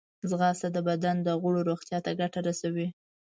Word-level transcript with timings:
ځغاسته 0.29 0.67
د 0.75 0.77
بدن 0.89 1.15
د 1.23 1.27
غړو 1.41 1.59
روغتیا 1.69 1.99
ته 2.05 2.11
ګټه 2.21 2.39
رسوي 2.49 2.87